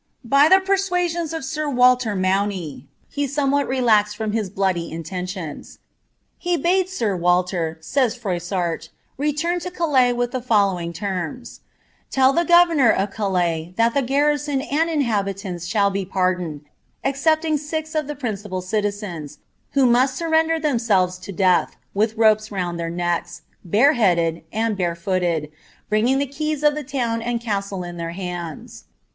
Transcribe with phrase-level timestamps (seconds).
[0.25, 2.87] By the pcrsuiuioiis of sir Walter Maun;, bf
[3.35, 5.77] tomewhat relaxed from his bloody intcDtioiiB."
[6.39, 12.33] He bade sir Walter,'* wya Fiuiesart," retam lo Calais with the following lemu >—' Tell
[12.33, 16.61] ihs ^frrnor of Calais that the garrison and iiihabiiania shall be psrdunedi
[17.03, 19.37] excepting six of th« principal citizens,
[19.73, 25.51] who must surrender iliemBelvef to duiti, with iope« round their necks, bareheaded, and barefooiod,
[25.91, 28.85] bringiag the krys of the town and caalle in their liands.'